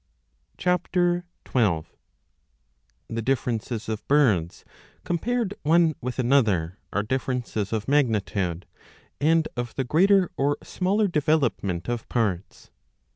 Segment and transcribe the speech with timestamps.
[0.59, 0.75] (C/i.
[1.45, 1.85] 12.^
[3.07, 4.65] The differences of birds
[5.01, 8.65] ^ compared one with another are differences of magnitude,
[9.19, 12.71] and of the greater or smaller development of parts.